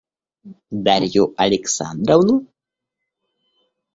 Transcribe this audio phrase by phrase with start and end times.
[0.85, 2.35] Дарью Александровну?